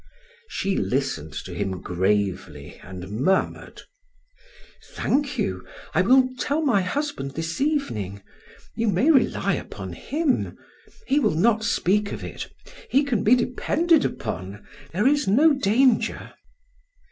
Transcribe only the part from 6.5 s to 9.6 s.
my husband this evening. You may rely